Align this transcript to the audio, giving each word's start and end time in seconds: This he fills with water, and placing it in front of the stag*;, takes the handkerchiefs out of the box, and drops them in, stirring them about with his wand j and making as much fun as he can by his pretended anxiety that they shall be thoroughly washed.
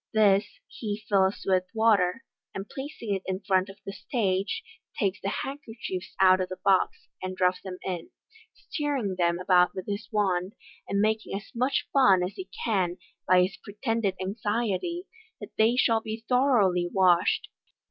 This 0.15 0.47
he 0.67 1.05
fills 1.07 1.43
with 1.45 1.65
water, 1.75 2.23
and 2.55 2.67
placing 2.67 3.13
it 3.13 3.21
in 3.27 3.39
front 3.41 3.69
of 3.69 3.77
the 3.85 3.93
stag*;, 3.93 4.47
takes 4.97 5.21
the 5.21 5.29
handkerchiefs 5.29 6.15
out 6.19 6.41
of 6.41 6.49
the 6.49 6.57
box, 6.65 7.07
and 7.21 7.35
drops 7.37 7.61
them 7.61 7.77
in, 7.83 8.09
stirring 8.51 9.13
them 9.19 9.37
about 9.37 9.75
with 9.75 9.85
his 9.85 10.09
wand 10.11 10.53
j 10.53 10.57
and 10.89 11.01
making 11.01 11.35
as 11.37 11.51
much 11.53 11.87
fun 11.93 12.23
as 12.23 12.33
he 12.33 12.49
can 12.65 12.97
by 13.27 13.43
his 13.43 13.57
pretended 13.63 14.15
anxiety 14.19 15.05
that 15.39 15.51
they 15.59 15.75
shall 15.75 16.01
be 16.01 16.25
thoroughly 16.27 16.89
washed. 16.91 17.49